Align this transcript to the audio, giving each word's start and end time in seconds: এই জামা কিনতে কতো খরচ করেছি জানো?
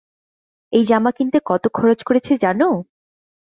এই 0.73 0.83
জামা 0.85 1.11
কিনতে 1.11 1.37
কতো 1.45 1.67
খরচ 1.73 1.99
করেছি 2.03 2.31
জানো? 2.37 2.69